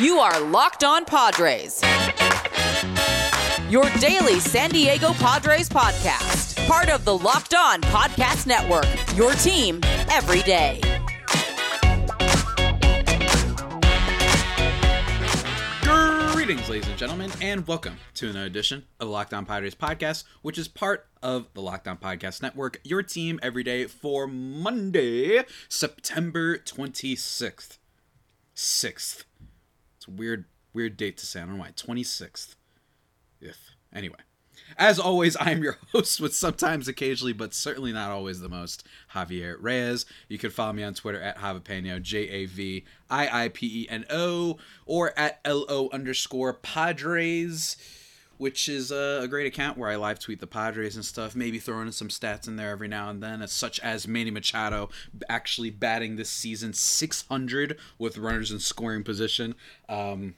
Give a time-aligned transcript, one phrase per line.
[0.00, 1.80] You are Locked On Padres.
[3.70, 6.66] Your daily San Diego Padres podcast.
[6.66, 8.88] Part of the Locked On Podcast Network.
[9.16, 9.78] Your team
[10.10, 10.80] every day.
[16.32, 20.24] Greetings, ladies and gentlemen, and welcome to another edition of the Locked On Padres podcast,
[20.42, 25.44] which is part of the Locked On Podcast Network, your team every day for Monday,
[25.68, 27.78] September 26th.
[28.56, 29.24] 6th.
[30.04, 30.44] It's weird,
[30.74, 31.40] weird date to say.
[31.40, 31.70] I don't know why.
[31.70, 32.56] 26th.
[33.40, 33.70] If.
[33.90, 34.18] Anyway.
[34.76, 38.86] As always, I am your host with sometimes, occasionally, but certainly not always the most,
[39.14, 40.04] Javier Reyes.
[40.28, 43.88] You can follow me on Twitter at Javapeno, J A V I I P E
[43.88, 47.76] N O, or at L O underscore Padres,
[48.38, 51.58] which is a, a great account where I live tweet the Padres and stuff, maybe
[51.58, 54.90] throwing in some stats in there every now and then, such as Manny Machado
[55.28, 59.54] actually batting this season 600 with runners in scoring position.
[59.88, 60.34] Um,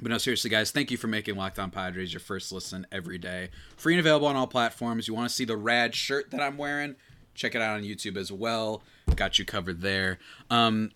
[0.00, 3.18] but no, seriously, guys, thank you for making Locked On Padres your first listen every
[3.18, 3.50] day.
[3.76, 5.08] Free and available on all platforms.
[5.08, 6.94] You want to see the rad shirt that I'm wearing?
[7.34, 8.82] Check it out on YouTube as well.
[9.16, 10.18] Got you covered there.
[10.50, 10.92] Um,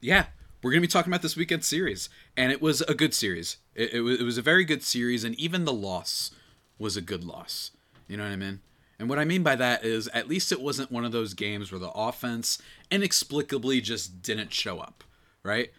[0.00, 0.26] yeah,
[0.62, 3.58] we're going to be talking about this weekend series, and it was a good series.
[3.74, 6.30] It, it, was, it was a very good series, and even the loss
[6.78, 7.70] was a good loss.
[8.08, 8.60] You know what I mean?
[8.98, 11.72] And what I mean by that is at least it wasn't one of those games
[11.72, 15.02] where the offense inexplicably just didn't show up,
[15.42, 15.70] right?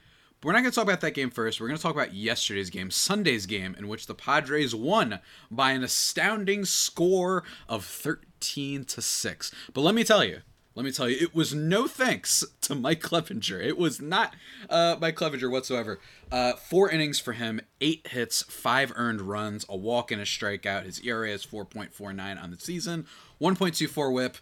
[0.42, 1.62] But we're not going to talk about that game first.
[1.62, 5.20] We're going to talk about yesterday's game, Sunday's game, in which the Padres won
[5.50, 9.52] by an astounding score of 13 to 6.
[9.74, 10.42] But let me tell you,
[10.76, 13.64] let me tell you, it was no thanks to Mike Clevinger.
[13.64, 14.34] It was not
[14.70, 16.00] uh, Mike Clevinger whatsoever.
[16.32, 20.86] Uh, four innings for him, eight hits, five earned runs, a walk and a strikeout.
[20.86, 23.06] His ERA is 4.49 on the season,
[23.40, 24.38] 1.24 whip.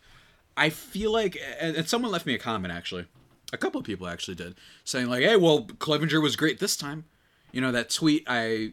[0.56, 3.08] I feel like, and someone left me a comment actually
[3.54, 7.06] a couple of people actually did saying like hey well clevinger was great this time
[7.52, 8.72] you know that tweet i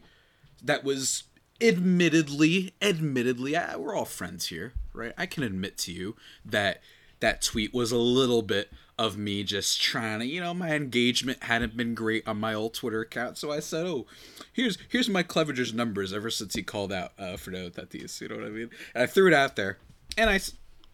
[0.63, 1.23] that was
[1.61, 6.15] admittedly admittedly I, we're all friends here right i can admit to you
[6.45, 6.81] that
[7.19, 11.43] that tweet was a little bit of me just trying to you know my engagement
[11.43, 14.05] hadn't been great on my old twitter account so i said oh
[14.51, 18.35] here's here's my clevinger's numbers ever since he called out uh, fernando tatis you know
[18.35, 19.77] what i mean and i threw it out there
[20.17, 20.39] and i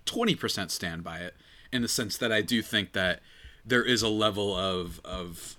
[0.05, 1.33] 20% stand by it
[1.73, 3.21] in the sense that i do think that
[3.65, 5.55] there is a level of of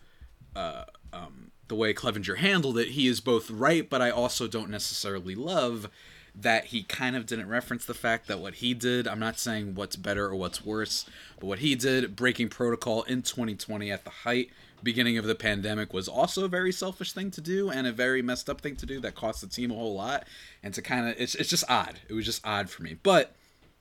[0.55, 2.89] uh, um, the way Clevinger handled it.
[2.91, 5.91] He is both right, but I also don't necessarily love
[6.39, 9.09] that he kind of didn't reference the fact that what he did.
[9.09, 11.07] I'm not saying what's better or what's worse,
[11.41, 14.51] but what he did, breaking protocol in 2020 at the height
[14.83, 18.21] beginning of the pandemic was also a very selfish thing to do and a very
[18.21, 20.25] messed up thing to do that cost the team a whole lot
[20.63, 23.35] and to kind of it's, it's just odd it was just odd for me but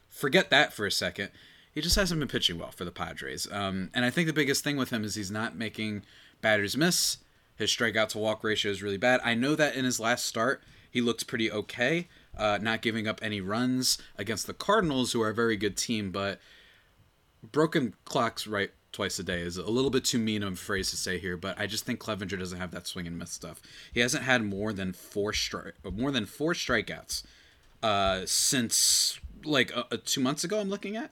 [0.09, 1.29] forget that for a second
[1.75, 3.49] he just hasn't been pitching well for the Padres.
[3.51, 6.03] Um, and I think the biggest thing with him is he's not making
[6.41, 7.17] batters miss.
[7.57, 9.19] His strikeout to walk ratio is really bad.
[9.25, 13.19] I know that in his last start, he looked pretty okay, uh, not giving up
[13.21, 16.39] any runs against the Cardinals, who are a very good team, but
[17.51, 20.89] broken clocks right twice a day is a little bit too mean of a phrase
[20.89, 23.61] to say here, but I just think Clevinger doesn't have that swing and miss stuff.
[23.93, 27.23] He hasn't had more than four stri- more than four strikeouts
[27.83, 30.59] uh, since like uh, two months ago.
[30.59, 31.11] I'm looking at.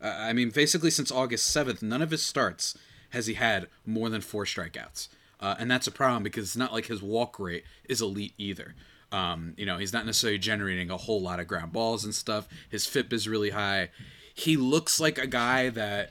[0.00, 2.76] Uh, I mean, basically since August 7th, none of his starts
[3.10, 5.08] has he had more than four strikeouts.
[5.40, 8.74] Uh, and that's a problem because it's not like his walk rate is elite either.
[9.10, 12.48] Um, you know, he's not necessarily generating a whole lot of ground balls and stuff.
[12.68, 13.90] His FIP is really high.
[14.34, 16.10] He looks like a guy that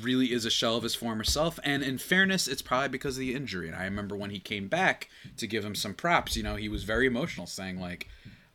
[0.00, 1.58] really is a shell of his former self.
[1.64, 3.68] And in fairness, it's probably because of the injury.
[3.68, 6.68] And I remember when he came back to give him some props, you know, he
[6.68, 8.08] was very emotional, saying, like,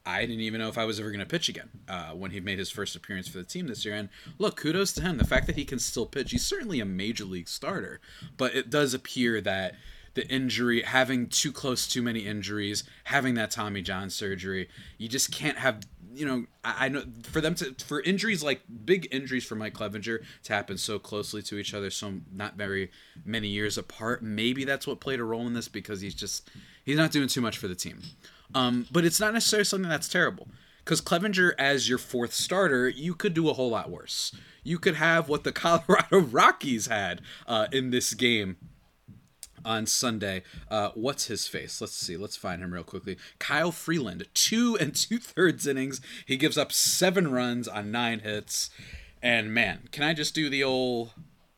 [0.05, 2.39] I didn't even know if I was ever going to pitch again uh, when he
[2.39, 3.93] made his first appearance for the team this year.
[3.93, 5.17] And look, kudos to him.
[5.17, 7.99] The fact that he can still pitch, he's certainly a major league starter.
[8.37, 9.75] But it does appear that
[10.17, 14.67] the injury, having too close too many injuries, having that Tommy John surgery,
[14.97, 15.87] you just can't have.
[16.13, 19.75] You know, I, I know for them to for injuries like big injuries for Mike
[19.75, 22.89] Clevinger to happen so closely to each other, so not very
[23.23, 24.23] many years apart.
[24.23, 26.49] Maybe that's what played a role in this because he's just
[26.83, 28.01] he's not doing too much for the team.
[28.55, 30.47] Um, but it's not necessarily something that's terrible.
[30.83, 34.33] Because Clevinger as your fourth starter, you could do a whole lot worse.
[34.63, 38.57] You could have what the Colorado Rockies had uh, in this game
[39.67, 40.43] on Sunday.
[40.71, 41.81] Uh, what's his face?
[41.81, 42.15] Let's see.
[42.15, 43.17] Let's find him real quickly.
[43.37, 45.99] Kyle Freeland, two and two thirds innings.
[46.25, 48.69] He gives up seven runs on nine hits.
[49.21, 51.11] And man, can I just do the old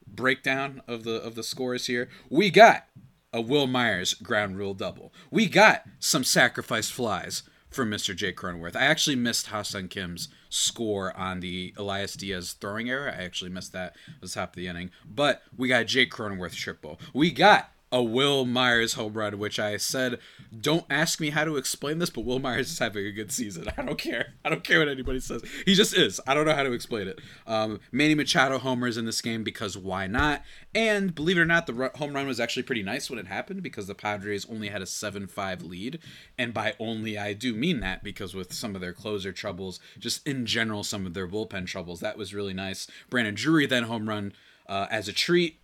[0.08, 2.10] breakdown of the of the scores here?
[2.30, 2.88] We got
[3.32, 5.14] a Wil Myers ground rule double.
[5.30, 8.16] We got some sacrifice flies from Mr.
[8.16, 8.76] Jake Cronenworth.
[8.76, 13.10] I actually missed Ha-Seong Kim's score on the Elias Diaz throwing error.
[13.10, 13.96] I actually missed that.
[14.08, 14.90] It was top of the inning.
[15.06, 17.00] But we got Jake Cronenworth triple.
[17.14, 20.20] We got a Wil Myers home run, which I said,
[20.58, 23.68] don't ask me how to explain this, but Wil Myers is having a good season.
[23.78, 24.34] I don't care.
[24.46, 25.44] I don't care what anybody says.
[25.66, 26.22] He just is.
[26.28, 27.20] I don't know how to explain it.
[27.48, 30.44] Um, Manny Machado homers in this game because why not?
[30.76, 33.64] And believe it or not, the home run was actually pretty nice when it happened
[33.64, 36.00] because the Padres only had a 7 5 lead.
[36.38, 40.26] And by only, I do mean that because with some of their closer troubles, just
[40.28, 42.88] in general, some of their bullpen troubles, that was really nice.
[43.10, 44.34] Brandon Drury then home run
[44.68, 45.60] uh, as a treat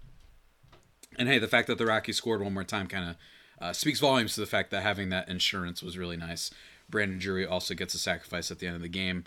[1.18, 3.16] and hey, the fact that the Rockies scored one more time kind of
[3.60, 6.52] uh, speaks volumes to the fact that having that insurance was really nice.
[6.90, 9.24] Brandon Drury also gets a sacrifice at the end of the game.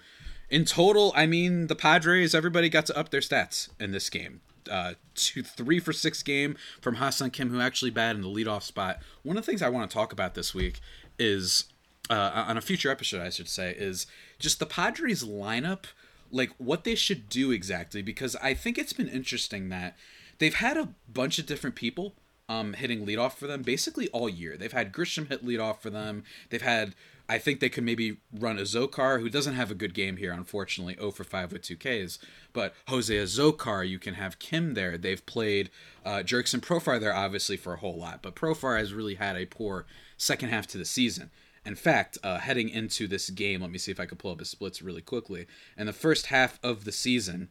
[0.50, 4.40] In total, I mean, the Padres, everybody got to up their stats in this game.
[4.70, 8.62] Uh, two, three for six game from Ha-Seong Kim, who actually batted in the leadoff
[8.62, 9.00] spot.
[9.22, 10.80] One of the things I want to talk about this week
[11.18, 11.64] is,
[12.10, 14.06] uh, on a future episode, I should say, is
[14.38, 15.84] just the Padres lineup,
[16.30, 19.96] like what they should do exactly, because I think it's been interesting that
[20.38, 22.14] they've had a bunch of different people
[22.48, 24.56] um, hitting leadoff for them basically all year.
[24.56, 26.24] They've had Grisham hit leadoff for them.
[26.48, 26.94] They've had,
[27.28, 30.32] I think they could maybe run a Azocar, who doesn't have a good game here,
[30.32, 32.18] unfortunately, 0 for 5 with 2 Ks.
[32.52, 34.96] But Jose Azocar, you can have Kim there.
[34.96, 35.70] They've played
[36.06, 36.26] uh, and
[36.62, 38.22] Profar there, obviously, for a whole lot.
[38.22, 39.84] But Profar has really had a poor
[40.16, 41.30] second half to the season.
[41.66, 44.38] In fact, uh, heading into this game, let me see if I can pull up
[44.38, 45.46] his splits really quickly.
[45.76, 47.50] In the first half of the season,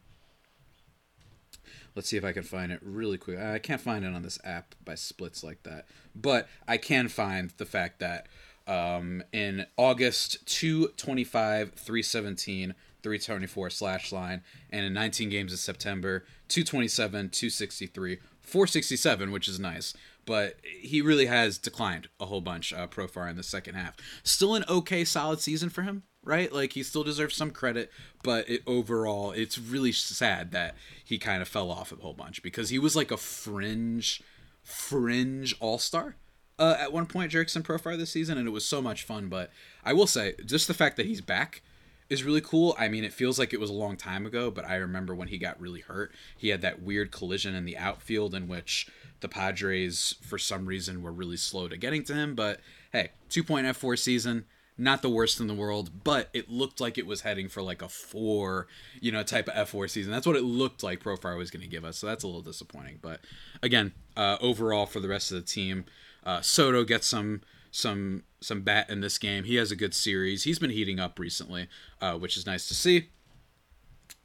[1.94, 3.38] Let's see if I can find it really quick.
[3.38, 7.50] I can't find it on this app by splits like that, but I can find
[7.56, 8.26] the fact that
[8.68, 17.30] um, in August 225, 317, 324 slash line, and in 19 games in September, 227,
[17.30, 19.94] 263, 467, which is nice.
[20.26, 23.96] But he really has declined a whole bunch, uh, Profar in the second half.
[24.22, 26.52] Still an okay, solid season for him, right?
[26.52, 27.90] Like he still deserves some credit,
[28.22, 32.42] but it, overall, it's really sad that he kind of fell off a whole bunch
[32.42, 34.22] because he was like a fringe,
[34.62, 36.16] fringe all star.
[36.58, 39.28] Uh, at one point, Jurickson Profar this season, and it was so much fun.
[39.28, 39.50] But
[39.84, 41.62] I will say, just the fact that he's back
[42.10, 42.74] is really cool.
[42.78, 45.28] I mean, it feels like it was a long time ago, but I remember when
[45.28, 46.12] he got really hurt.
[46.36, 48.88] He had that weird collision in the outfield in which
[49.20, 52.34] the Padres, for some reason, were really slow to getting to him.
[52.34, 52.60] But
[52.92, 54.44] hey, 2.F4 season,
[54.78, 57.82] not the worst in the world, but it looked like it was heading for like
[57.82, 58.68] a four,
[59.00, 60.12] you know, type of fWAR season.
[60.12, 61.98] That's what it looked like Profar was going to give us.
[61.98, 63.00] So that's a little disappointing.
[63.02, 63.20] But
[63.60, 65.84] again, uh, overall for the rest of the team,
[66.24, 69.44] uh, Soto gets some some some bat in this game.
[69.44, 70.44] He has a good series.
[70.44, 71.68] He's been heating up recently,
[72.00, 73.08] uh, which is nice to see.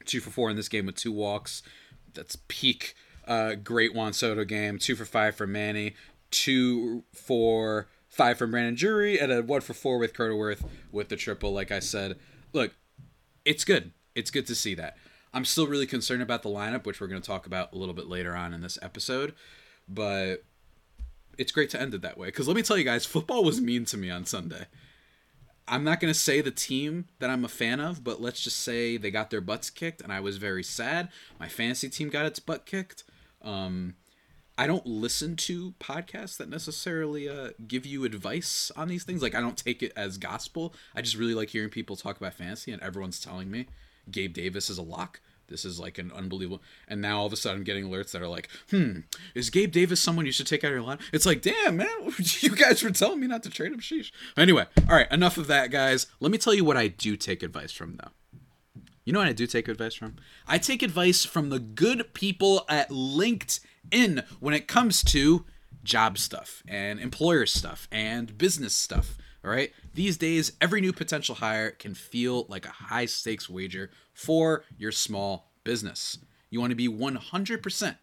[0.05, 1.63] Two for four in this game with two walks.
[2.13, 2.93] That's peak.
[3.27, 4.77] Uh, great Juan Soto game.
[4.77, 5.95] Two for five for Manny.
[6.29, 11.15] Two for five from Brandon Drury, and a one for four with Cronenworth with the
[11.15, 11.51] triple.
[11.51, 12.17] Like I said,
[12.53, 12.73] look,
[13.43, 13.91] it's good.
[14.15, 14.97] It's good to see that.
[15.33, 17.95] I'm still really concerned about the lineup, which we're going to talk about a little
[17.95, 19.33] bit later on in this episode,
[19.89, 20.43] but
[21.39, 22.27] it's great to end it that way.
[22.27, 24.67] Because let me tell you guys, football was mean to me on Sunday.
[25.67, 28.59] I'm not going to say the team that I'm a fan of, but let's just
[28.59, 31.09] say they got their butts kicked, and I was very sad.
[31.39, 33.03] My fantasy team got its butt kicked.
[33.41, 33.95] Um,
[34.57, 39.21] I don't listen to podcasts that necessarily uh, give you advice on these things.
[39.21, 40.73] Like I don't take it as gospel.
[40.95, 43.67] I just really like hearing people talk about fantasy, and everyone's telling me
[44.11, 45.21] Gabe Davis is a lock.
[45.47, 46.61] This is like an unbelievable.
[46.87, 48.99] And now all of a sudden, I'm getting alerts that are like, "Hmm,
[49.33, 51.87] is Gabe Davis someone you should take out of your line?" It's like, damn man,
[52.17, 53.79] you guys were telling me not to trade him.
[53.79, 54.11] Sheesh.
[54.37, 56.07] Anyway, all right, enough of that, guys.
[56.19, 58.11] Let me tell you what I do take advice from, though.
[59.03, 60.15] You know what I do take advice from?
[60.47, 63.59] I take advice from the good people at LinkedIn
[63.93, 65.45] in when it comes to
[65.83, 69.17] job stuff and employer stuff and business stuff.
[69.43, 69.71] All right.
[69.93, 74.91] These days, every new potential hire can feel like a high stakes wager for your
[74.91, 76.17] small business.
[76.49, 77.95] You want to be 100%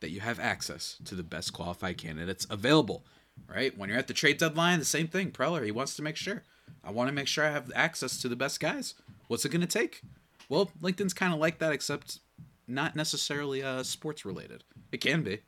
[0.00, 3.04] that you have access to the best qualified candidates available,
[3.48, 3.76] right?
[3.76, 5.32] When you're at the trade deadline, the same thing.
[5.32, 6.44] Preller, he wants to make sure.
[6.84, 8.94] I want to make sure I have access to the best guys.
[9.26, 10.02] What's it going to take?
[10.48, 12.20] Well, LinkedIn's kind of like that, except
[12.66, 14.64] not necessarily uh, sports related.
[14.92, 15.40] It can be.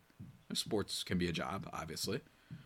[0.54, 2.20] Sports can be a job, obviously.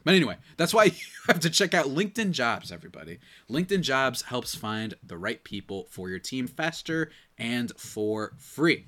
[0.04, 0.92] But anyway, that's why you
[1.26, 3.18] have to check out LinkedIn Jobs, everybody.
[3.50, 8.86] LinkedIn Jobs helps find the right people for your team faster and for free.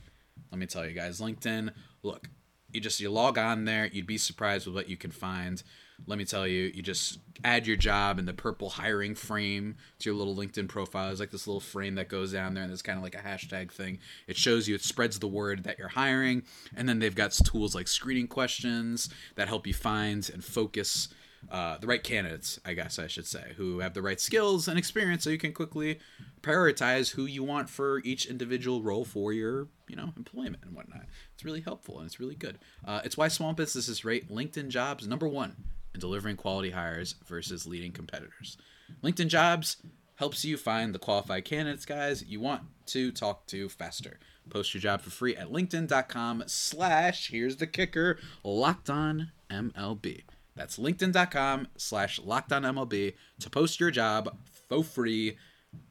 [0.51, 2.29] Let me tell you guys, LinkedIn, look,
[2.73, 5.63] you just you log on there, you'd be surprised with what you can find
[6.07, 10.11] let me tell you, you just add your job in the purple hiring frame to
[10.11, 11.11] your little LinkedIn profile.
[11.11, 13.19] It's like this little frame that goes down there, and it's kind of like a
[13.19, 13.99] hashtag thing.
[14.27, 16.43] It shows you, it spreads the word that you're hiring,
[16.77, 21.09] and then they've got tools like screening questions that help you find and focus
[21.51, 24.79] uh, the right candidates, I guess I should say, who have the right skills and
[24.79, 25.99] experience, so you can quickly
[26.41, 31.07] prioritize who you want for each individual role for your, you know, employment and whatnot.
[31.35, 32.59] It's really helpful and it's really good.
[32.85, 35.57] Uh, it's why small businesses rate LinkedIn Jobs number one
[35.95, 38.59] in delivering quality hires versus leading competitors.
[39.03, 39.79] LinkedIn Jobs
[40.17, 44.19] helps you find the qualified candidates, guys, you want to talk to faster.
[44.51, 50.23] Post your job for free at linkedin.com slash, here's the kicker, locked on MLB.
[50.55, 54.37] That's linkedin.com slash locked on MLB to post your job
[54.69, 55.39] for free.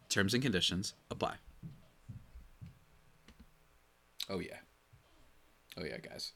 [0.10, 1.36] Terms and conditions apply.
[4.30, 4.58] Oh, yeah.
[5.78, 6.34] Oh, yeah, guys.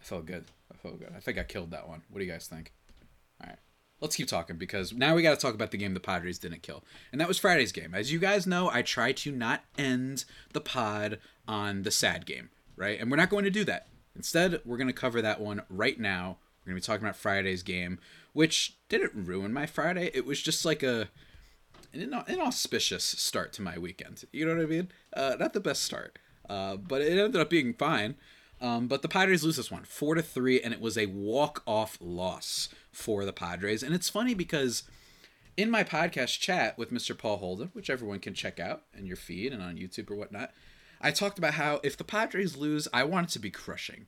[0.00, 0.46] I felt good.
[0.72, 1.12] I felt good.
[1.16, 2.02] I think I killed that one.
[2.10, 2.72] What do you guys think?
[3.40, 3.58] All right
[4.00, 6.62] let's keep talking because now we got to talk about the game the Padres didn't
[6.62, 6.84] kill.
[7.12, 7.94] And that was Friday's game.
[7.94, 12.50] As you guys know, I try to not end the pod on the sad game,
[12.76, 13.00] right?
[13.00, 13.88] And we're not going to do that.
[14.14, 16.38] Instead, we're going to cover that one right now.
[16.64, 17.98] We're going to be talking about Friday's game,
[18.32, 20.10] which didn't ruin my Friday.
[20.14, 21.08] It was just like a
[21.94, 24.24] an inauspicious start to my weekend.
[24.30, 24.88] You know what I mean?
[25.16, 28.16] Uh, not the best start, uh, but it ended up being fine.
[28.60, 31.96] Um, but the Padres lose this one, four to three, and it was a walk-off
[32.00, 33.82] loss for the Padres.
[33.82, 34.82] And it's funny because
[35.56, 37.16] in my podcast chat with Mr.
[37.16, 40.52] Paul Holden, which everyone can check out in your feed and on YouTube or whatnot,
[41.00, 44.06] I talked about how if the Padres lose, I want it to be crushing.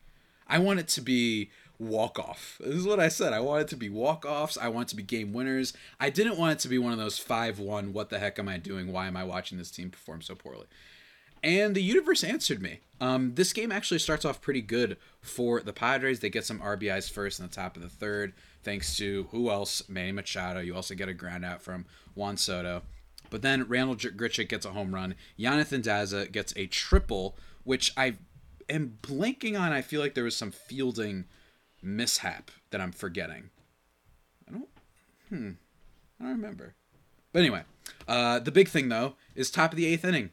[0.49, 2.61] I want it to be walk off.
[2.61, 3.33] This is what I said.
[3.33, 4.59] I want it to be walk offs.
[4.59, 5.73] I want it to be game winners.
[6.01, 8.49] I didn't want it to be one of those 5 1, what the heck am
[8.49, 8.93] I doing?
[8.93, 10.67] Why am I watching this team perform so poorly?
[11.43, 12.81] And the universe answered me.
[13.01, 16.21] Um, this game actually starts off pretty good for the Padres.
[16.21, 19.89] They get some RBIs first in the top of the third, thanks to who else?
[19.89, 20.61] Manny Machado.
[20.61, 22.83] You also get a ground out from Juan Soto.
[23.31, 25.15] But then Randall Grichuk gets a home run.
[25.39, 28.17] Jonathan Daza gets a triple, which I
[28.69, 29.73] am blanking on.
[29.73, 31.25] I feel like there was some fielding
[31.83, 33.51] mishap that I'm forgetting.
[34.49, 34.69] I don't.
[35.29, 35.51] Hmm.
[36.21, 36.75] I don't remember.
[37.33, 37.63] But anyway,
[38.09, 40.31] uh, the big thing though is top of the eighth inning.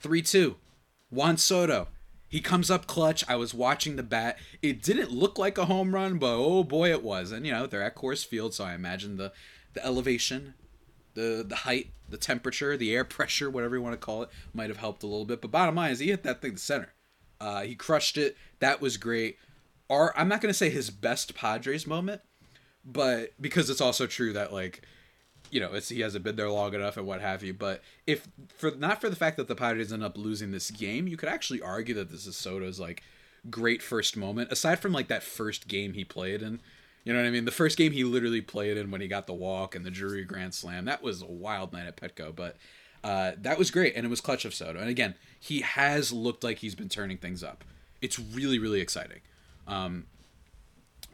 [0.00, 0.56] 3 2.
[1.10, 1.88] Juan Soto.
[2.28, 3.24] He comes up clutch.
[3.26, 4.38] I was watching the bat.
[4.60, 7.32] It didn't look like a home run, but oh boy, it was.
[7.32, 9.32] And you know they're at Coors Field, so I imagine the
[9.72, 10.54] the elevation,
[11.14, 14.68] the the height, the temperature, the air pressure, whatever you want to call it, might
[14.68, 15.40] have helped a little bit.
[15.40, 16.92] But bottom line is he hit that thing to center.
[17.40, 18.36] Uh, he crushed it.
[18.58, 19.38] That was great.
[19.88, 22.20] Our, I'm not gonna say his best Padres moment,
[22.84, 24.82] but because it's also true that like
[25.50, 27.54] you know, it's he hasn't been there long enough and what have you.
[27.54, 31.06] But if for not for the fact that the Padres end up losing this game,
[31.08, 33.02] you could actually argue that this is Soto's like
[33.50, 34.52] great first moment.
[34.52, 36.60] Aside from like that first game he played in,
[37.04, 37.44] you know what I mean?
[37.44, 40.24] The first game he literally played in when he got the walk and the Drury
[40.24, 40.84] Grand Slam.
[40.84, 42.56] That was a wild night at Petco, but
[43.02, 44.78] uh, that was great and it was clutch of Soto.
[44.78, 47.64] And again, he has looked like he's been turning things up.
[48.00, 49.20] It's really really exciting.
[49.66, 50.06] Um,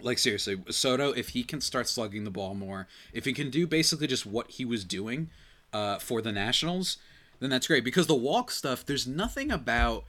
[0.00, 3.66] like seriously, Soto, if he can start slugging the ball more, if he can do
[3.66, 5.30] basically just what he was doing
[5.72, 6.98] uh, for the Nationals,
[7.40, 7.84] then that's great.
[7.84, 10.04] Because the walk stuff, there's nothing about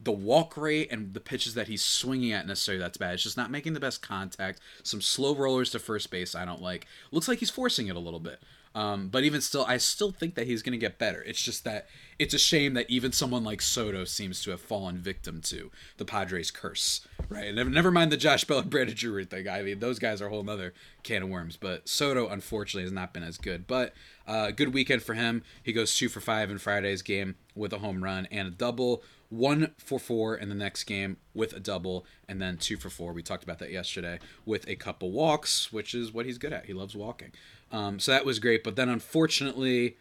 [0.00, 3.14] the walk rate and the pitches that he's swinging at necessarily that's bad.
[3.14, 4.60] It's just not making the best contact.
[4.82, 6.86] Some slow rollers to first base I don't like.
[7.10, 8.42] Looks like he's forcing it a little bit.
[8.74, 11.22] Um, but even still, I still think that he's going to get better.
[11.22, 11.86] It's just that
[12.18, 16.04] it's a shame that even someone like Soto seems to have fallen victim to the
[16.04, 17.54] Padres' curse, right?
[17.54, 19.48] Never, never mind the Josh Bell and Brandon Drury thing.
[19.48, 21.56] I mean, those guys are a whole other can of worms.
[21.56, 23.66] But Soto, unfortunately, has not been as good.
[23.68, 23.94] But
[24.26, 25.42] uh, good weekend for him.
[25.62, 29.02] He goes two for five in Friday's game with a home run and a double.
[29.30, 33.12] One for four in the next game with a double, and then two for four.
[33.12, 36.66] We talked about that yesterday with a couple walks, which is what he's good at.
[36.66, 37.32] He loves walking.
[37.74, 38.62] Um, so that was great.
[38.62, 39.96] But then unfortunately,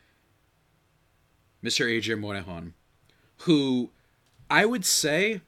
[1.64, 1.90] Mr.
[1.90, 2.74] Adrian Morejon,
[3.38, 3.90] who
[4.48, 5.42] I would say,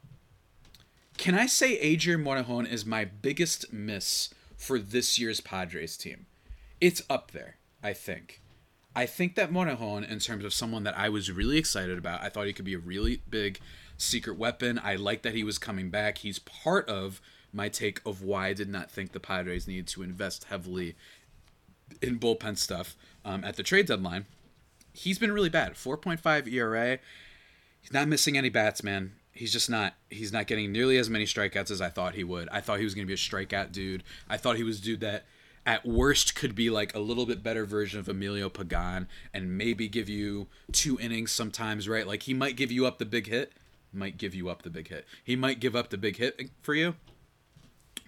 [1.19, 6.25] can I say Adrian Morejon is my biggest miss for this year's Padres team?
[6.81, 8.41] It's up there, I think.
[8.95, 12.29] I think that Morejon, in terms of someone that I was really excited about, I
[12.29, 13.59] thought he could be a really big
[13.97, 14.81] secret weapon.
[14.83, 16.17] I like that he was coming back.
[16.19, 17.21] He's part of
[17.53, 20.95] my take of why I did not think the Padres needed to invest heavily
[22.01, 24.25] in bullpen stuff um, at the trade deadline.
[24.93, 25.73] He's been really bad.
[25.73, 26.99] 4.5 ERA.
[27.81, 29.13] He's not missing any bats, man.
[29.31, 29.95] He's just not.
[30.09, 32.47] He's not getting nearly as many strikeouts as I thought he would.
[32.49, 34.03] I thought he was going to be a strikeout dude.
[34.29, 35.25] I thought he was dude that
[35.65, 39.89] at worst could be like a little bit better version of Emilio Pagan and maybe
[39.89, 42.07] give you two innings sometimes, right?
[42.07, 43.51] Like he might give you up the big hit,
[43.91, 45.05] might give you up the big hit.
[45.23, 46.95] He might give up the big hit for you,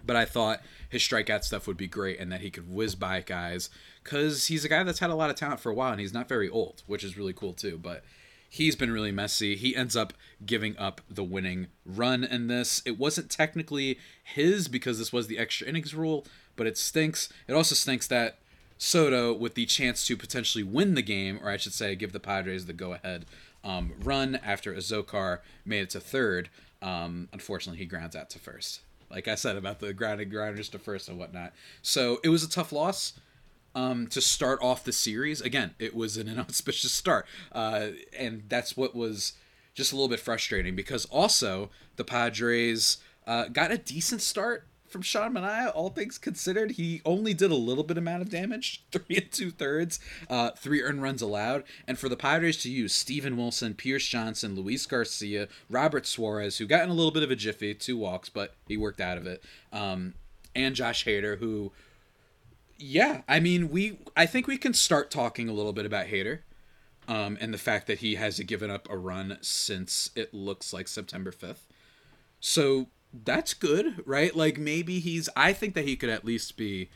[0.08, 3.22] but I thought his strikeout stuff would be great and that he could whiz by
[3.22, 3.70] guys
[4.04, 6.14] because he's a guy that's had a lot of talent for a while and he's
[6.14, 7.78] not very old, which is really cool too.
[7.78, 8.04] But
[8.50, 9.56] he's been really messy.
[9.56, 10.14] He ends up
[10.46, 12.82] giving up the winning run in this.
[12.86, 17.30] It wasn't technically his because this was the extra innings rule, but it stinks.
[17.48, 18.40] It also stinks that
[18.80, 22.20] Soto, with the chance to potentially win the game, or I should say, give the
[22.20, 23.26] Padres the go ahead
[23.64, 26.50] um, run after Azocar made it to third.
[26.82, 28.82] Um, unfortunately, he grounds out to first.
[29.10, 31.54] Like I said about the grounded grounders to first and whatnot.
[31.82, 33.14] So it was a tough loss
[33.76, 35.40] um, to start off the series.
[35.42, 39.34] Again, it was an inauspicious start, uh, and that's what was
[39.74, 42.98] just a little bit frustrating because also the Padres
[43.28, 46.72] uh, got a decent start from Sean Manaea, all things considered.
[46.72, 50.82] He only did a little bit amount of damage, three and two thirds, uh, three
[50.82, 51.63] earned runs allowed.
[51.88, 56.65] And for the Padres to use Steven Wilson, Pierce Johnson, Luis Garcia, Robert Suarez, who
[56.65, 59.27] got in a little bit of a jiffy, two walks, but he worked out of
[59.27, 60.13] it, um,
[60.56, 61.72] and Josh Hader, who,
[62.77, 66.39] yeah, I mean, we, I think we can start talking a little bit about Hader.
[67.10, 70.89] Um, and the fact that he hasn't given up a run since it looks like
[70.89, 71.62] September 5th.
[72.41, 74.36] So that's good, right?
[74.36, 75.30] Like maybe he's.
[75.36, 76.90] I think that he could at least be,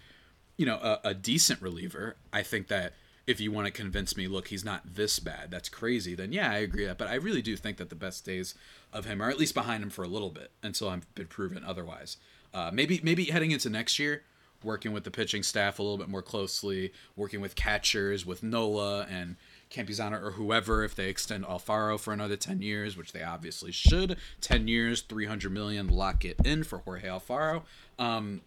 [0.58, 2.18] you know, a, a decent reliever.
[2.32, 2.94] I think that
[3.28, 5.52] if you want to convince me, look, he's not this bad.
[5.52, 6.16] That's crazy.
[6.16, 6.92] Then yeah, I agree.
[6.98, 8.56] But I really do think that the best days
[8.92, 11.64] of him are at least behind him for a little bit until I've been proven
[11.64, 12.18] otherwise.
[12.54, 14.24] Uh, maybe maybe heading into next year,
[14.64, 19.08] working with the pitching staff a little bit more closely, working with catchers, with Nola
[19.10, 19.38] and
[19.72, 24.18] Campusano or whoever if they extend Alfaro for another 10 years, which they obviously should.
[24.42, 27.64] 10 years, 300 million, lock it in for Jorge Alfaro.
[27.98, 28.42] Um,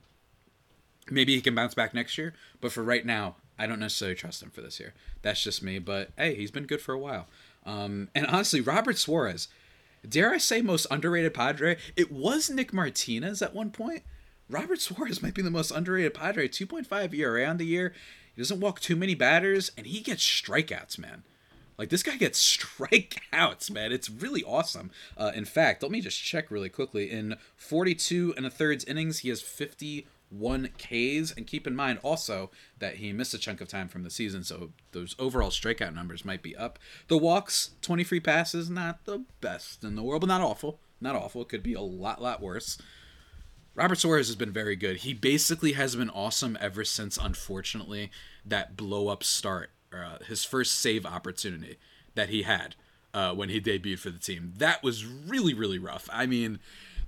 [1.10, 4.42] maybe he can bounce back next year, but for right now, I don't necessarily trust
[4.42, 4.94] him for this year.
[5.22, 7.26] That's just me, but hey, he's been good for a while.
[7.64, 9.48] Um, and honestly, Robert Suarez,
[10.06, 11.76] dare I say, most underrated Padre?
[11.96, 14.02] It was Nick Martinez at one point.
[14.50, 16.48] Robert Suarez might be the most underrated Padre.
[16.48, 17.94] 2.5 ERA on the year.
[18.34, 21.22] He doesn't walk too many batters, and he gets strikeouts, man.
[21.78, 23.92] Like this guy gets strikeouts, man.
[23.92, 24.90] It's really awesome.
[25.16, 27.10] Uh, in fact, let me just check really quickly.
[27.10, 31.32] In 42 and a thirds innings, he has 51 Ks.
[31.32, 34.44] And keep in mind also that he missed a chunk of time from the season,
[34.44, 36.78] so those overall strikeout numbers might be up.
[37.08, 40.80] The walks, 20 free passes, not the best in the world, but not awful.
[41.00, 41.42] Not awful.
[41.42, 42.78] It could be a lot, lot worse.
[43.74, 44.98] Robert Suarez has been very good.
[44.98, 48.10] He basically has been awesome ever since, unfortunately,
[48.44, 51.76] that blow up start, uh, his first save opportunity
[52.14, 52.76] that he had
[53.12, 54.52] uh, when he debuted for the team.
[54.58, 56.08] That was really, really rough.
[56.12, 56.60] I mean,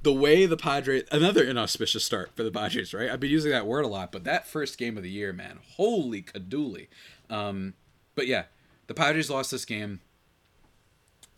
[0.02, 3.10] the way the Padres, another inauspicious start for the Padres, right?
[3.10, 5.60] I've been using that word a lot, but that first game of the year, man,
[5.76, 6.88] holy cadouli.
[7.30, 7.74] Um,
[8.16, 8.44] but yeah,
[8.88, 10.00] the Padres lost this game.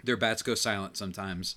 [0.02, 1.56] Their bats go silent sometimes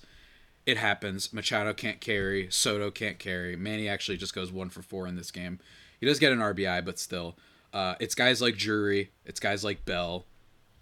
[0.66, 1.32] it happens.
[1.32, 2.48] Machado can't carry.
[2.50, 3.56] Soto can't carry.
[3.56, 5.58] Manny actually just goes one for four in this game.
[5.98, 7.36] He does get an RBI, but still,
[7.72, 9.10] uh, it's guys like Drury.
[9.24, 10.26] It's guys like Bell.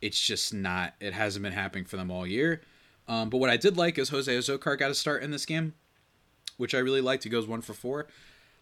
[0.01, 0.95] It's just not.
[1.01, 2.63] It hasn't been happening for them all year.
[3.09, 5.75] Um, but what I did like is Jose Azocar got a start in this game,
[6.59, 7.25] which I really liked.
[7.25, 8.07] He goes one for four.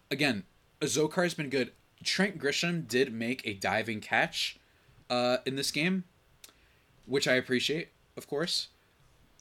[0.09, 0.43] Again,
[0.81, 1.71] Azocar's been good.
[2.03, 4.57] Trent Grisham did make a diving catch
[5.09, 6.05] uh, in this game,
[7.05, 8.69] which I appreciate, of course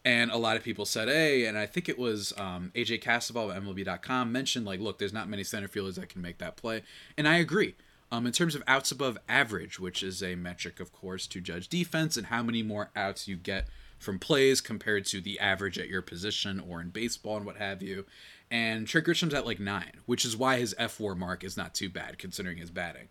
[0.05, 3.55] and a lot of people said, "Hey," and I think it was um, AJ Cassavell
[3.55, 6.83] of MLB.com mentioned like, "Look, there's not many center fielders that can make that play,"
[7.17, 7.75] and I agree.
[8.11, 11.69] Um, in terms of outs above average, which is a metric, of course, to judge
[11.69, 15.89] defense and how many more outs you get from plays compared to the average at
[15.89, 18.07] your position or in baseball and what have you.
[18.51, 21.91] And Trent Grisham's at like nine, which is why his fWAR mark is not too
[21.91, 23.09] bad considering his batting.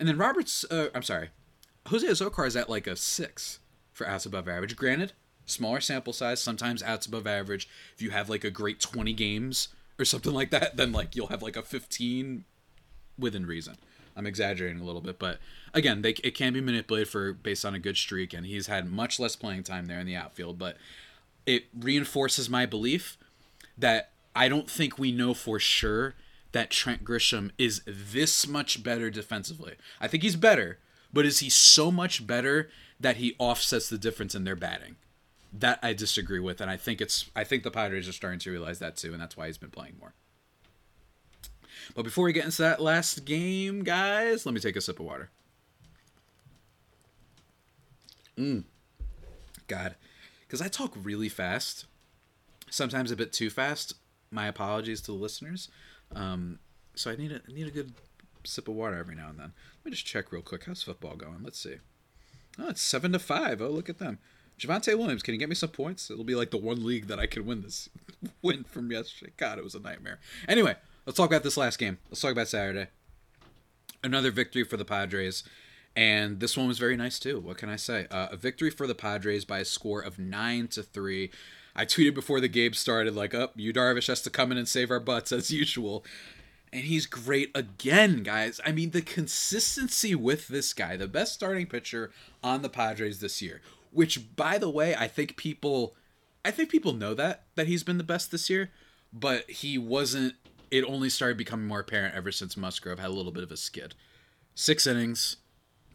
[0.00, 1.30] And then Roberts, uh, I'm sorry,
[1.86, 3.60] Jose Azocar is at like a six
[3.92, 4.76] for outs above average.
[4.76, 5.12] Granted,
[5.46, 7.68] smaller sample size, sometimes outs above average.
[7.94, 11.28] If you have like a great 20 games or something like that, then like you'll
[11.28, 12.44] have like a 15
[13.18, 13.76] within reason.
[14.16, 15.38] I'm exaggerating a little bit, but
[15.74, 18.90] again, they, it can be manipulated for based on a good streak, and he's had
[18.90, 20.58] much less playing time there in the outfield.
[20.58, 20.78] But
[21.44, 23.18] it reinforces my belief
[23.76, 26.14] that I don't think we know for sure
[26.52, 29.74] that Trent Grisham is this much better defensively.
[30.00, 30.78] I think he's better,
[31.12, 34.96] but is he so much better that he offsets the difference in their batting?
[35.52, 38.50] That I disagree with, and I think it's I think the Padres are starting to
[38.50, 40.14] realize that too, and that's why he's been playing more.
[41.94, 45.06] But before we get into that last game, guys, let me take a sip of
[45.06, 45.30] water.
[48.36, 48.64] Mmm.
[49.68, 49.96] God,
[50.40, 51.86] because I talk really fast,
[52.70, 53.94] sometimes a bit too fast.
[54.30, 55.68] My apologies to the listeners.
[56.14, 56.58] Um,
[56.94, 57.94] so I need a need a good
[58.44, 59.52] sip of water every now and then.
[59.78, 60.64] Let me just check real quick.
[60.64, 61.42] How's football going?
[61.42, 61.76] Let's see.
[62.58, 63.60] Oh, it's seven to five.
[63.60, 64.18] Oh, look at them.
[64.58, 66.10] Javonte Williams, can you get me some points?
[66.10, 67.88] It'll be like the one league that I could win this
[68.42, 69.32] win from yesterday.
[69.36, 70.18] God, it was a nightmare.
[70.48, 71.98] Anyway, let's talk about this last game.
[72.08, 72.88] Let's talk about Saturday.
[74.02, 75.42] Another victory for the Padres.
[75.94, 77.40] And this one was very nice too.
[77.40, 78.06] What can I say?
[78.10, 81.30] Uh, a victory for the Padres by a score of nine to three.
[81.74, 84.58] I tweeted before the game started, like, "Up, oh, Yu Darvish has to come in
[84.58, 86.04] and save our butts as usual."
[86.72, 88.60] And he's great again, guys.
[88.64, 92.10] I mean, the consistency with this guy, the best starting pitcher
[92.42, 93.62] on the Padres this year.
[93.92, 95.94] Which, by the way, I think people,
[96.44, 98.70] I think people know that that he's been the best this year,
[99.12, 100.34] but he wasn't.
[100.70, 103.56] It only started becoming more apparent ever since Musgrove had a little bit of a
[103.56, 103.94] skid.
[104.54, 105.36] Six innings,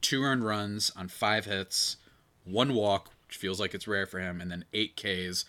[0.02, 1.98] two earned runs on five hits,
[2.46, 5.46] one walk, which feels like it's rare for him, and then eight Ks.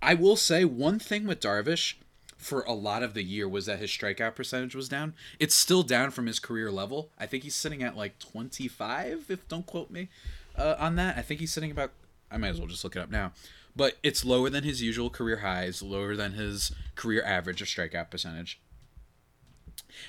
[0.00, 1.94] I will say one thing with Darvish
[2.36, 5.14] for a lot of the year was that his strikeout percentage was down.
[5.38, 7.10] It's still down from his career level.
[7.18, 10.08] I think he's sitting at like 25, if don't quote me
[10.56, 11.18] uh, on that.
[11.18, 11.92] I think he's sitting about,
[12.30, 13.32] I might as well just look it up now.
[13.74, 18.10] But it's lower than his usual career highs, lower than his career average of strikeout
[18.10, 18.60] percentage.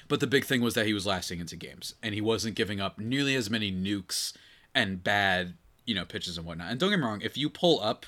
[0.08, 2.82] But the big thing was that he was lasting into games and he wasn't giving
[2.82, 4.34] up nearly as many nukes
[4.76, 6.72] and bad, you know, pitches and whatnot.
[6.72, 8.06] And don't get me wrong, if you pull up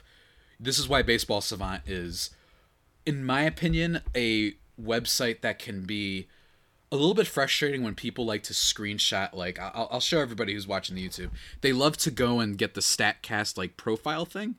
[0.60, 2.32] this is why Baseball Savant is,
[3.06, 6.28] in my opinion, a website that can be
[6.96, 10.68] a little bit frustrating when people like to screenshot like I'll, I'll show everybody who's
[10.68, 11.32] watching the youtube
[11.62, 14.56] they love to go and get the statcast like profile thing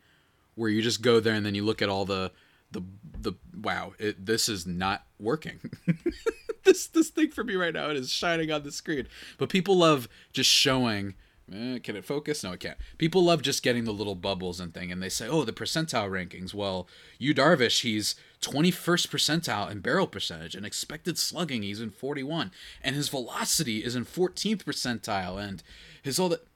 [0.54, 2.32] where you just go there and then you look at all the
[2.70, 2.82] the
[3.20, 5.58] the wow it, this is not working
[6.64, 9.06] this this thing for me right now it is shining on the screen
[9.38, 11.14] but people love just showing
[11.52, 12.42] Eh, can it focus?
[12.42, 12.76] No, it can't.
[12.98, 16.10] People love just getting the little bubbles and thing, and they say, "Oh, the percentile
[16.10, 21.90] rankings." Well, Yu Darvish, he's 21st percentile in barrel percentage, and expected slugging, he's in
[21.90, 22.50] 41,
[22.82, 25.62] and his velocity is in 14th percentile, and
[26.02, 26.46] his all that.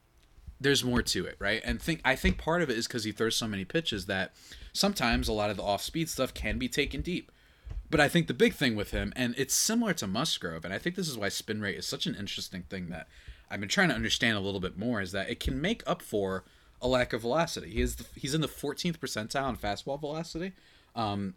[0.63, 1.63] There's more to it, right?
[1.65, 4.35] And think I think part of it is because he throws so many pitches that
[4.75, 7.33] sometimes a lot of the off-speed stuff can be taken deep.
[7.89, 10.79] But I think the big thing with him, and it's similar to Musgrove, and I
[10.79, 13.09] think this is why spin rate is such an interesting thing that
[13.51, 16.03] I've been trying to understand a little bit more is that it can make up
[16.03, 16.45] for
[16.81, 17.71] a lack of velocity.
[17.71, 20.53] He is the, he's in the 14th percentile in fastball velocity.
[20.95, 21.35] Um,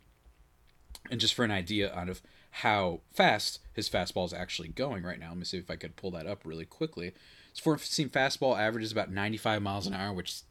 [1.09, 2.21] and just for an idea out of
[2.57, 5.95] how fast his fastball is actually going right now, let me see if I could
[5.95, 7.13] pull that up really quickly.
[7.51, 10.41] His 14 fastball average is about 95 miles an hour, which,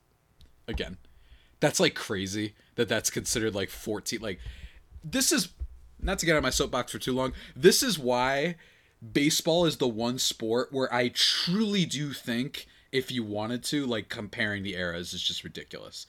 [0.67, 0.99] again,
[1.61, 4.21] that's like crazy that that's considered like 14.
[4.21, 4.41] Like,
[5.05, 5.49] this is
[6.01, 7.33] not to get on my soapbox for too long.
[7.55, 8.57] This is why
[9.13, 14.09] baseball is the one sport where I truly do think if you wanted to, like
[14.09, 16.07] comparing the eras is just ridiculous.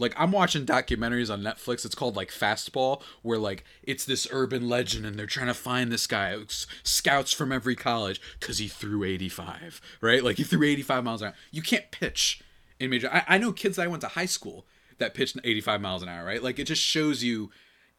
[0.00, 1.84] Like I'm watching documentaries on Netflix.
[1.84, 5.92] It's called like Fastball, where like it's this urban legend, and they're trying to find
[5.92, 6.36] this guy.
[6.82, 10.24] scouts from every college because he threw 85, right?
[10.24, 11.34] Like he threw 85 miles an hour.
[11.50, 12.42] You can't pitch
[12.80, 13.10] in major.
[13.12, 14.66] I, I know kids that I went to high school
[14.98, 16.42] that pitched 85 miles an hour, right?
[16.42, 17.50] Like it just shows you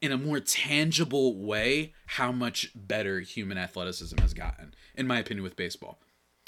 [0.02, 5.44] in a more tangible way how much better human athleticism has gotten, in my opinion,
[5.44, 6.00] with baseball.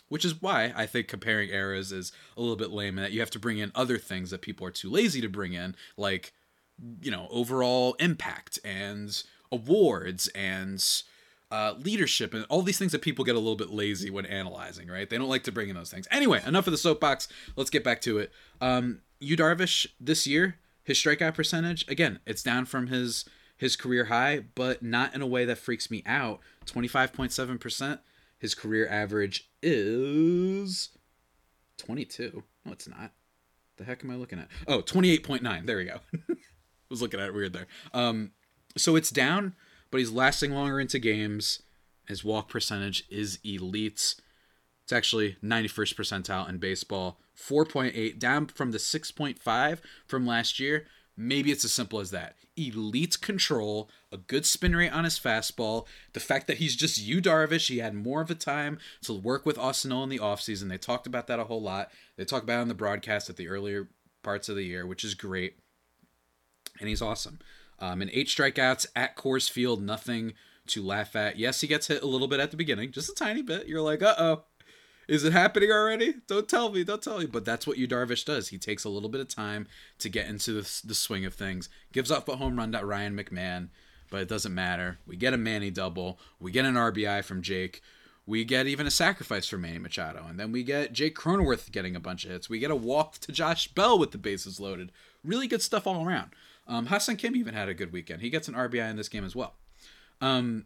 [0.10, 3.20] Which is why I think comparing eras is a little bit lame, and that you
[3.20, 6.34] have to bring in other things that people are too lazy to bring in, like,
[7.02, 11.04] you know, overall impact and awards and
[11.52, 14.88] uh, leadership and all these things that people get a little bit lazy when analyzing,
[14.88, 15.10] right?
[15.10, 16.08] They don't like to bring in those things.
[16.10, 17.28] Anyway, enough of the soapbox.
[17.56, 18.32] Let's get back to it.
[18.60, 24.06] Um, Yu Darvish this year, his strikeout percentage, again, it's down from his his career
[24.06, 26.40] high, but not in a way that freaks me out.
[26.66, 28.00] 25.7%.
[28.40, 30.90] His career average is
[31.78, 32.44] 22.
[32.66, 33.12] No, it's not.
[33.78, 34.50] The heck am I looking at?
[34.68, 35.66] Oh, 28.9.
[35.66, 36.00] There we go.
[36.30, 36.36] I
[36.90, 37.68] was looking at it weird there.
[37.94, 38.32] Um,
[38.78, 39.56] so it's down,
[39.90, 41.64] but he's lasting longer into games.
[42.08, 44.16] His walk percentage is elite.
[44.84, 47.20] It's actually 91st percentile in baseball.
[47.38, 50.86] 4.8 down from the 6.5 from last year.
[51.16, 55.86] Maybe it's as simple as that elite control, a good spin rate on his fastball,
[56.14, 59.46] the fact that he's just Yu Darvish, he had more of a time to work
[59.46, 60.70] with Austin in the offseason.
[60.70, 61.92] They talked about that a whole lot.
[62.16, 63.90] They talked about it on the broadcast at the earlier
[64.22, 65.58] parts of the year, which is great.
[66.80, 67.40] And he's awesome.
[67.80, 70.34] Um, and eight strikeouts at Coors Field, nothing
[70.68, 71.38] to laugh at.
[71.38, 73.68] Yes, he gets hit a little bit at the beginning, just a tiny bit.
[73.68, 74.44] You're like, uh oh,
[75.08, 76.16] is it happening already?
[76.28, 76.84] Don't tell me.
[76.84, 77.26] Don't tell me.
[77.26, 78.50] But that's what Yu Darvish does.
[78.50, 79.68] He takes a little bit of time
[80.00, 81.70] to get into the, the swing of things.
[81.92, 83.70] Gives up a home run to Ryan McMahon,
[84.10, 85.00] but it doesn't matter.
[85.06, 86.20] We get a Manny double.
[86.40, 87.82] We get an RBI from Jake.
[88.26, 90.26] We get even a sacrifice from Manny Machado.
[90.28, 92.50] And then we get Jake Cronenworth getting a bunch of hits.
[92.50, 94.92] We get a walk to Josh Bell with the bases loaded.
[95.26, 96.32] Really good stuff all around.
[96.66, 98.22] Um, Ha-Seong Kim even had a good weekend.
[98.22, 99.56] He gets an RBI in this game as well.
[100.22, 100.66] Um,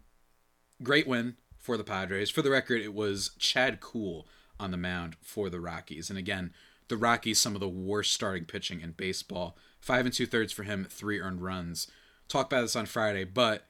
[0.84, 2.30] great win for the Padres.
[2.30, 4.26] For the record, it was Chad Kuhl
[4.58, 6.10] on the mound for the Rockies.
[6.10, 6.54] And again,
[6.88, 9.58] the Rockies, some of the worst starting pitching in baseball.
[9.82, 11.92] Five and two thirds for him, three earned runs.
[12.30, 13.66] Talk about this on Friday, but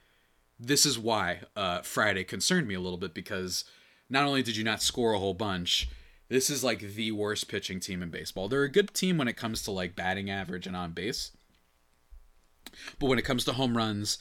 [0.60, 3.64] this is why uh, Friday concerned me a little bit because
[4.12, 5.90] not only did you not score a whole bunch,
[6.30, 8.48] this is like the worst pitching team in baseball.
[8.48, 11.32] They're a good team when it comes to like batting average and on base.
[13.00, 14.20] But when it comes to home runs,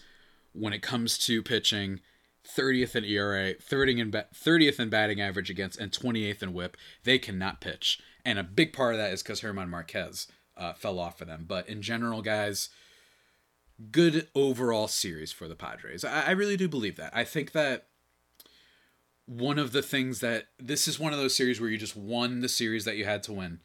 [0.55, 2.01] when it comes to pitching,
[2.47, 6.77] 30th in ERA, 30th in, ba- 30th in batting average against, and 28th in whip,
[7.05, 8.01] they cannot pitch.
[8.25, 11.45] And a big part of that is because German Marquez uh, fell off for them.
[11.47, 12.71] But in general, guys,
[13.91, 16.05] good overall series for the Padres.
[16.05, 17.15] I, I really do believe that.
[17.15, 17.87] I think that
[19.27, 22.41] one of the things that this is one of those series where you just won
[22.41, 23.61] the series that you had to win.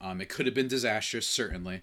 [0.00, 1.82] Um, it could have been disastrous, certainly.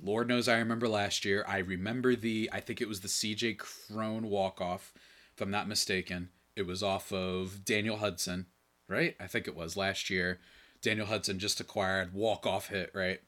[0.00, 1.44] Lord knows I remember last year.
[1.48, 4.92] I remember the, I think it was the CJ Cron walk off,
[5.38, 6.30] if I'm not mistaken.
[6.56, 8.46] It was off of Daniel Hudson,
[8.88, 9.14] right?
[9.20, 10.40] I think it was last year.
[10.82, 13.20] Daniel Hudson just acquired walk off hit, right?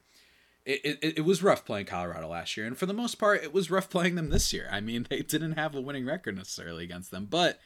[0.65, 3.53] It, it, it was rough playing Colorado last year, and for the most part, it
[3.53, 4.67] was rough playing them this year.
[4.69, 7.61] I mean, they didn't have a winning record necessarily against them, but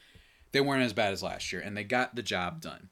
[0.52, 2.90] they weren't as bad as last year, and they got the job done.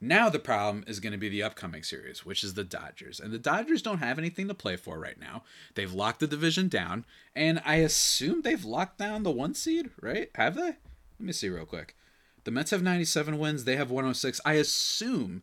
[0.00, 3.18] Now the problem is going to be the upcoming series, which is the Dodgers.
[3.18, 5.42] And the Dodgers don't have anything to play for right now.
[5.74, 10.30] They've locked the division down, and I assume they've locked down the one seed, right?
[10.34, 10.76] Have they?
[11.18, 11.96] Let me see real quick.
[12.44, 14.40] The Mets have 97 wins, they have 106.
[14.44, 15.42] I assume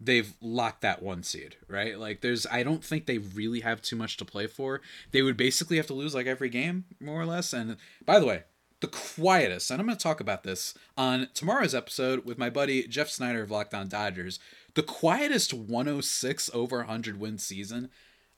[0.00, 1.98] they've locked that one seed, right?
[1.98, 4.80] Like there's I don't think they really have too much to play for.
[5.12, 7.52] They would basically have to lose like every game, more or less.
[7.52, 8.44] And by the way,
[8.80, 12.86] the quietest, and I'm going to talk about this on tomorrow's episode with my buddy
[12.86, 14.38] Jeff Snyder of Locked On Dodgers.
[14.74, 17.90] The quietest 106 over 100 win season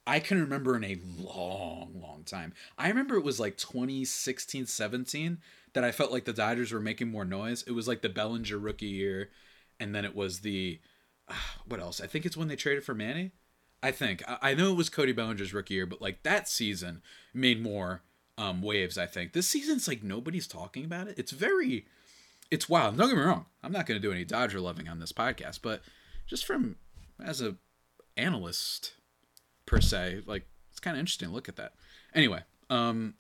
[0.07, 2.55] I can remember in a long, long time.
[2.77, 5.39] I remember it was like 2016 17
[5.75, 7.63] that I felt like the Dodgers were making more noise.
[7.67, 9.31] It was like the Bellinger rookie year,
[9.79, 10.81] and then it was the.
[11.29, 11.35] Uh,
[11.67, 12.01] what else?
[12.01, 13.31] I think it's when they traded for Manny.
[13.83, 14.23] I think.
[14.29, 18.03] I, I know it was Cody Bellinger's rookie year, but like that season made more
[18.37, 18.99] um, waves.
[18.99, 21.19] I think this season's like nobody's talking about it.
[21.19, 21.87] It's very,
[22.51, 22.97] it's wild.
[22.97, 23.47] Don't get me wrong.
[23.63, 25.83] I'm not going to do any Dodger loving on this podcast, but
[26.27, 26.77] just from
[27.25, 27.55] as a
[28.17, 28.95] analyst
[29.67, 31.75] per se, like it's kind of interesting to look at that.
[32.15, 33.15] Anyway, um,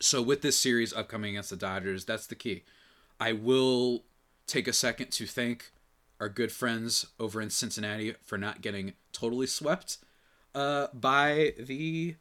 [0.00, 2.64] so with this series upcoming against the Dodgers, that's the key.
[3.20, 4.04] I will
[4.46, 5.72] take a second to thank
[6.20, 9.98] our good friends over in Cincinnati for not getting totally swept
[10.54, 12.16] uh, by the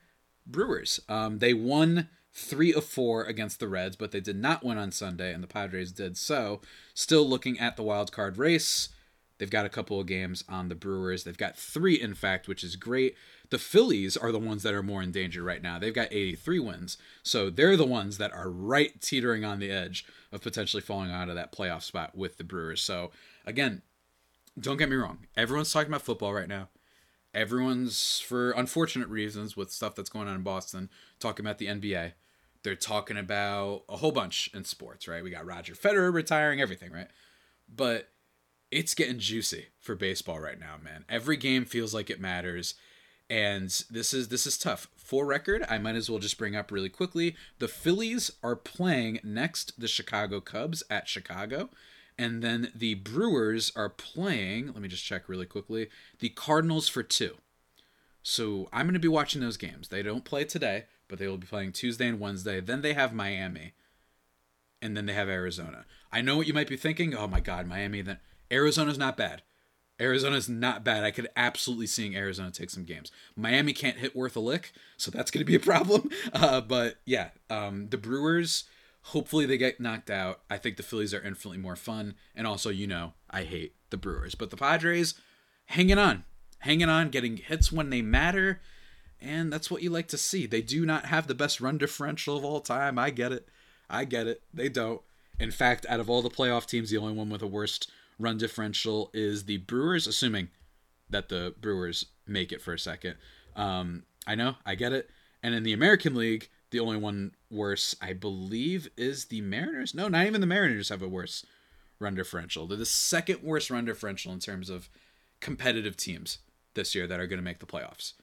[0.45, 0.99] Brewers.
[1.08, 4.91] Um, they won three of four against the Reds, but they did not win on
[4.91, 6.62] Sunday, and the Padres did so.
[6.93, 8.89] Still looking at the wild card race.
[9.38, 11.24] They've got a couple of games on the Brewers.
[11.24, 13.15] They've got three, in fact, which is great.
[13.50, 15.80] The Phillies are the ones that are more in danger right now.
[15.80, 16.98] They've got 83 wins.
[17.24, 21.30] So they're the ones that are right teetering on the edge of potentially falling out
[21.30, 22.82] of that playoff spot with the Brewers.
[22.82, 23.12] So,
[23.46, 23.82] again,
[24.60, 25.26] don't get me wrong.
[25.36, 26.69] Everyone's talking about football right now
[27.34, 32.13] everyone's for unfortunate reasons with stuff that's going on in Boston talking about the NBA.
[32.63, 35.24] They're talking about a whole bunch in sports, right?
[35.24, 37.10] We got Roger Federer retiring, everything, right?
[37.74, 38.10] But
[38.73, 41.05] it's getting juicy for baseball right now, man.
[41.07, 42.73] Every game feels like it matters.
[43.29, 44.88] And this is this is tough.
[44.97, 47.36] For record, I might as well just bring up really quickly.
[47.59, 51.69] The Phillies are playing next the Chicago Cubs at Chicago.
[52.17, 57.01] And then the Brewers are playing, let me just check really quickly, the Cardinals for
[57.01, 57.38] two.
[58.21, 59.88] So I'm going to be watching those games.
[59.88, 62.59] They don't play today, but they will be playing Tuesday and Wednesday.
[62.59, 63.73] Then they have Miami.
[64.79, 65.86] And then they have Arizona.
[66.12, 67.15] I know what you might be thinking.
[67.15, 68.01] Oh my God, Miami.
[68.01, 68.19] Then
[68.51, 69.41] Arizona's not bad.
[69.99, 71.03] Arizona's not bad.
[71.03, 73.12] I could absolutely seeing Arizona take some games.
[73.36, 76.10] Miami can't hit worth a lick, so that's going to be a problem.
[76.34, 78.65] Uh, but yeah, um, the Brewers
[79.08, 80.39] Hopefully they get knocked out.
[80.49, 82.15] I think the Phillies are infinitely more fun.
[82.34, 84.34] And also, you know, I hate the Brewers.
[84.34, 85.15] But the Padres
[85.65, 86.23] hanging on,
[86.60, 88.62] hanging on, getting hits when they matter.
[89.19, 90.45] And that's what you like to see.
[90.45, 92.97] They do not have the best run differential of all time.
[92.97, 93.49] I get it.
[93.89, 94.41] I get it.
[94.53, 95.01] They don't.
[95.38, 98.38] In fact, out of all the playoff teams, the only one with the worst run
[98.38, 100.49] differential is the Brewers, assuming
[101.10, 103.15] that the Brewers make it for a second.
[103.56, 105.10] Um, I know, I get it.
[105.41, 109.93] And in the American League, the only one worse, I believe, is the Mariners.
[109.93, 111.45] No, not even the Mariners have a worse
[111.99, 112.65] run differential.
[112.65, 114.89] They're the second worst run differential in terms of
[115.39, 116.39] competitive teams
[116.73, 118.13] this year that are going to make the playoffs.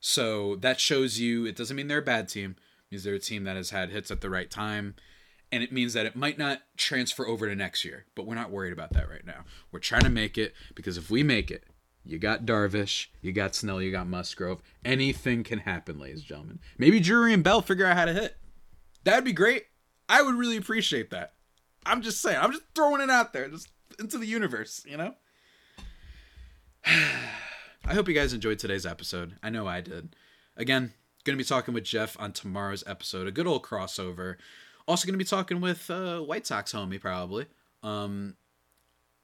[0.00, 2.56] So that shows you it doesn't mean they're a bad team.
[2.58, 4.94] It means they're a team that has had hits at the right time.
[5.52, 8.50] And it means that it might not transfer over to next year, but we're not
[8.50, 9.44] worried about that right now.
[9.72, 11.64] We're trying to make it because if we make it,
[12.04, 14.62] you got Darvish, you got Snell, you got Musgrove.
[14.84, 16.60] Anything can happen, ladies and gentlemen.
[16.78, 18.36] Maybe Drury and Bell figure out how to hit.
[19.04, 19.64] That'd be great.
[20.08, 21.34] I would really appreciate that.
[21.84, 22.38] I'm just saying.
[22.40, 25.14] I'm just throwing it out there, just into the universe, you know?
[26.86, 29.36] I hope you guys enjoyed today's episode.
[29.42, 30.14] I know I did.
[30.56, 30.92] Again,
[31.24, 33.26] going to be talking with Jeff on tomorrow's episode.
[33.26, 34.36] A good old crossover.
[34.86, 37.46] Also going to be talking with uh, White Sox homie probably.
[37.82, 38.36] Um,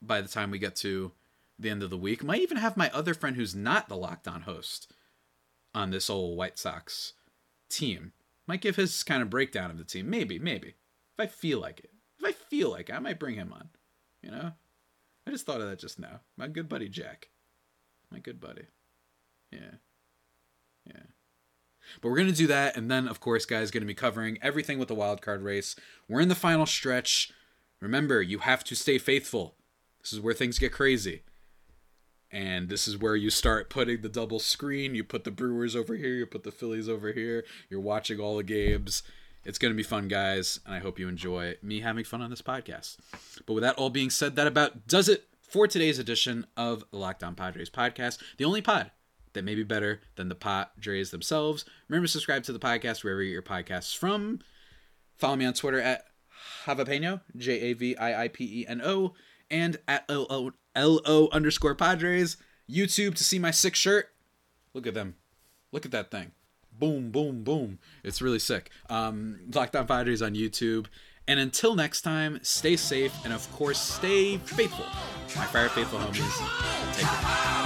[0.01, 1.13] by the time we get to
[1.59, 2.23] the end of the week.
[2.23, 4.93] Might even have my other friend who's not the Locked On host
[5.75, 7.15] on this old White Sox
[7.69, 8.13] team.
[8.47, 10.09] Might give his kind of breakdown of the team.
[10.09, 10.69] Maybe, maybe.
[10.69, 11.91] If I feel like it.
[12.19, 13.71] If I feel like it, I might bring him on.
[14.23, 14.53] You know?
[15.27, 16.21] I just thought of that just now.
[16.37, 17.29] My good buddy Jack.
[18.11, 18.67] My good buddy.
[19.51, 19.77] Yeah.
[20.87, 21.03] Yeah.
[22.01, 22.77] But we're going to do that.
[22.77, 25.77] And then, of course, guys, going to be covering everything with the wild card race.
[26.09, 27.33] We're in the final stretch.
[27.81, 29.55] Remember, you have to stay faithful.
[30.01, 31.23] This is where things get crazy.
[32.31, 34.95] And this is where you start putting the double screen.
[34.95, 37.45] You put the Brewers over here, you put the Phillies over here.
[37.71, 39.03] You're watching all the games.
[39.45, 42.31] It's going to be fun, guys, and I hope you enjoy me having fun on
[42.31, 42.97] this podcast.
[43.47, 46.99] But with that all being said, that about does it for today's edition of the
[46.99, 48.91] Locked On Padres podcast, the only pod
[49.37, 51.65] that may be better than the Padres themselves.
[51.89, 54.41] Remember to subscribe to the podcast wherever your podcasts from.
[55.17, 56.07] Follow me on Twitter at
[56.65, 59.15] Javapeno, J A V I I P E N O,
[59.51, 62.37] and at L O L O underscore Padres.
[62.69, 64.09] YouTube to see my sick shirt.
[64.75, 65.15] Look at them.
[65.71, 66.33] Look at that thing.
[66.73, 67.79] Boom, boom, boom.
[68.03, 68.71] It's really sick.
[68.91, 70.87] Um, Locked On Padres on YouTube.
[71.29, 74.87] And until next time, stay safe and of course, stay faithful.
[75.37, 76.95] My Friar faithful homies.
[76.95, 77.66] Take care.